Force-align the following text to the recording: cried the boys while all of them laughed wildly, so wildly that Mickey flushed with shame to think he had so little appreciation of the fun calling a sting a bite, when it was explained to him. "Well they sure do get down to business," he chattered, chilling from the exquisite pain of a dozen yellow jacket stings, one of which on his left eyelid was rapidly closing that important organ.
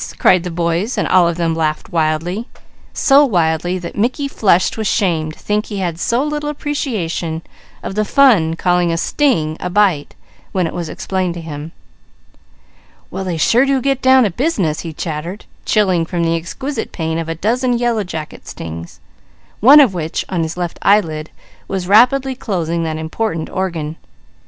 cried 0.17 0.41
the 0.41 0.49
boys 0.49 0.97
while 0.97 1.05
all 1.09 1.27
of 1.27 1.37
them 1.37 1.53
laughed 1.53 1.91
wildly, 1.91 2.47
so 2.91 3.23
wildly 3.23 3.77
that 3.77 3.95
Mickey 3.95 4.27
flushed 4.27 4.75
with 4.75 4.87
shame 4.87 5.31
to 5.31 5.37
think 5.37 5.67
he 5.67 5.77
had 5.77 5.99
so 5.99 6.23
little 6.23 6.49
appreciation 6.49 7.43
of 7.83 7.93
the 7.93 8.03
fun 8.03 8.55
calling 8.55 8.91
a 8.91 8.97
sting 8.97 9.57
a 9.59 9.69
bite, 9.69 10.15
when 10.53 10.65
it 10.65 10.73
was 10.73 10.89
explained 10.89 11.35
to 11.35 11.39
him. 11.39 11.71
"Well 13.11 13.23
they 13.23 13.37
sure 13.37 13.67
do 13.67 13.79
get 13.79 14.01
down 14.01 14.23
to 14.23 14.31
business," 14.31 14.79
he 14.79 14.91
chattered, 14.91 15.45
chilling 15.65 16.07
from 16.07 16.23
the 16.23 16.35
exquisite 16.35 16.91
pain 16.91 17.19
of 17.19 17.29
a 17.29 17.35
dozen 17.35 17.77
yellow 17.77 18.03
jacket 18.03 18.47
stings, 18.47 18.99
one 19.59 19.79
of 19.79 19.93
which 19.93 20.25
on 20.29 20.41
his 20.41 20.57
left 20.57 20.79
eyelid 20.81 21.29
was 21.67 21.87
rapidly 21.87 22.33
closing 22.33 22.81
that 22.85 22.97
important 22.97 23.51
organ. 23.51 23.97